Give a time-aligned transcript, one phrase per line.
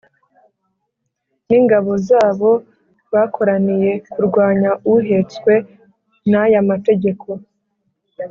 [1.47, 2.49] n ingabo zabo
[3.13, 5.53] bakoraniye kurwanya Uhetswe
[6.31, 7.29] na yamategeko